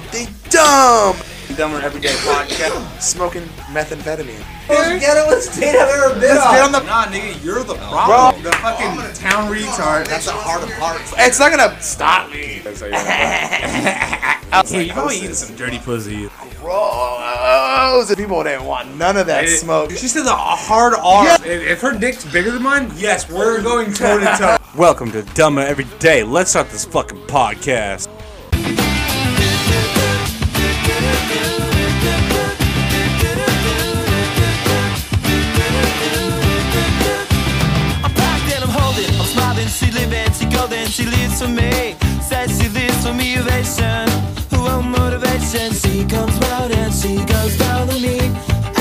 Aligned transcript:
something 0.00 0.28
dumb. 0.50 1.16
Dumber 1.56 1.80
Everyday 1.80 2.10
Podcast. 2.10 3.00
Smoking 3.00 3.42
methamphetamine. 3.72 4.44
Most 4.68 5.02
ghettoest 5.02 5.52
state 5.54 5.74
I've 5.74 5.88
ever 5.88 6.14
been 6.14 6.36
Let's 6.36 6.44
get 6.52 6.62
on 6.62 6.66
on. 6.66 6.72
the. 6.72 6.80
Nah, 6.86 7.06
nigga, 7.06 7.44
you're 7.44 7.64
the 7.64 7.74
problem. 7.74 8.42
The 8.44 8.52
fucking 8.52 9.14
town 9.14 9.52
retard. 9.52 10.06
That's 10.06 10.26
the 10.26 10.32
heart 10.32 10.62
of 10.62 10.70
hearts. 10.74 11.12
It's 11.16 11.40
not 11.40 11.50
gonna 11.50 11.80
stop 11.82 12.30
me. 12.30 12.60
That's 12.62 12.80
how 12.80 12.86
you 12.86 12.92
Hey, 14.68 14.84
you 14.84 14.92
probably 14.92 15.16
eating 15.16 15.34
some 15.34 15.56
dirty 15.56 15.78
pussy. 15.78 16.30
Gross. 16.60 18.14
People 18.14 18.44
didn't 18.44 18.64
want 18.64 18.94
none 18.96 19.16
of 19.16 19.26
that 19.26 19.48
smoke. 19.48 19.90
She 19.90 20.06
said 20.06 20.24
the 20.24 20.34
hard 20.34 20.94
R. 20.94 21.26
If, 21.26 21.46
if 21.46 21.80
her 21.80 21.98
dick's 21.98 22.24
bigger 22.30 22.52
than 22.52 22.62
mine, 22.62 22.90
yes, 22.96 23.28
we're 23.28 23.62
going 23.62 23.92
toe 23.92 24.18
to 24.18 24.36
toe. 24.38 24.56
Welcome 24.76 25.10
to 25.12 25.22
Dumber 25.34 25.62
Everyday. 25.62 26.22
Let's 26.22 26.50
start 26.50 26.70
this 26.70 26.84
fucking 26.84 27.18
podcast. 27.26 28.08
I'm 38.04 38.12
packed 38.14 38.52
and 38.54 38.64
I'm 38.64 38.70
holding, 38.70 39.10
I'm 39.20 39.26
smiling, 39.26 39.68
she 39.68 39.88
she 40.32 40.46
golden, 40.46 40.86
she 40.88 41.04
lives 41.04 41.40
for 41.42 41.48
me. 41.48 41.96
Says 42.20 42.50
she 42.60 42.68
lives 42.68 43.06
for 43.06 43.12
me, 43.14 43.38
ovation, 43.38 44.08
her 44.52 44.70
own 44.70 44.90
motivation. 44.90 45.72
She 45.72 46.04
comes 46.04 46.36
round 46.46 46.72
and 46.72 46.92
she 46.92 47.16
goes 47.24 47.56
down 47.58 47.90
on 47.90 48.00
me. 48.00 48.18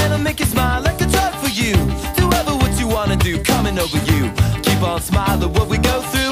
And 0.02 0.14
I 0.14 0.17
make 0.17 0.40
you 0.40 0.45
smile 0.45 0.81
like 0.81 1.02
a 1.02 1.06
drug 1.06 1.34
for 1.36 1.50
you. 1.50 1.73
Do 2.16 2.28
what 2.62 2.80
you 2.80 2.88
wanna 2.88 3.16
do, 3.16 3.42
coming 3.44 3.80
over 3.80 3.98
you. 4.12 4.31
Keep 4.62 4.81
on 4.84 5.02
smiling 5.02 5.54
what 5.54 5.67
we 5.67 5.78
go 5.78 6.02
through. 6.02 6.27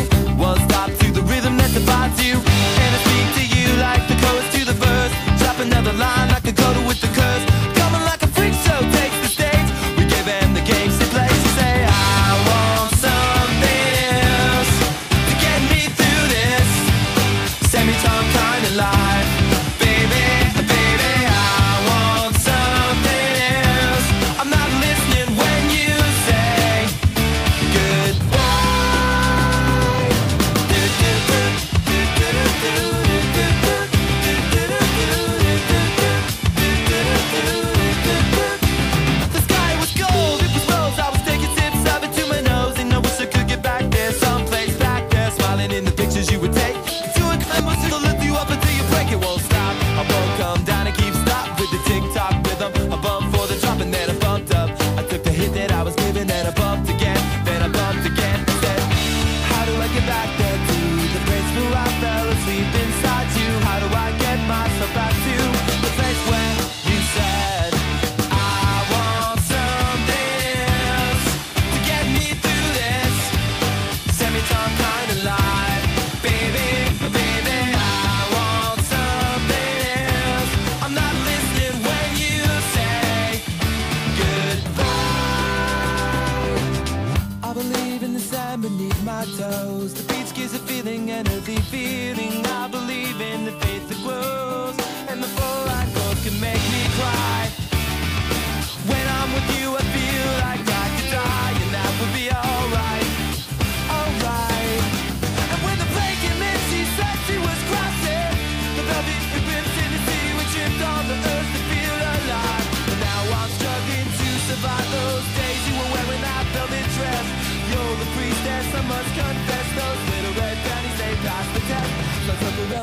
The 88.16 88.22
sand 88.22 88.62
beneath 88.62 89.04
my 89.04 89.26
toes. 89.38 89.94
The 89.94 90.04
beach 90.14 90.34
gives 90.34 90.54
a 90.54 90.60
feeling, 90.60 91.12
an 91.12 91.28
earthy 91.28 91.58
feeling. 91.74 92.46
I 92.46 92.68
believe 92.70 93.20
in 93.20 93.44
the 93.46 93.52
faith 93.64 93.90
that 93.90 94.02
grows, 94.04 94.76
and 95.10 95.22
the 95.22 95.28
fluoride 95.28 95.94
gold 95.94 96.18
can 96.24 96.40
make 96.40 96.65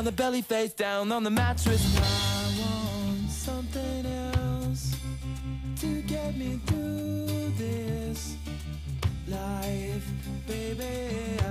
Around 0.03 0.17
the 0.17 0.21
belly, 0.21 0.41
face 0.41 0.73
down 0.73 1.13
on 1.13 1.23
the 1.23 1.29
mattress. 1.29 1.81
I 1.97 2.59
want 2.59 3.29
something 3.31 4.05
else 4.35 4.97
to 5.79 6.01
get 6.01 6.35
me 6.35 6.59
through 6.65 7.53
this 7.57 8.35
life, 9.29 10.05
baby. 10.45 11.42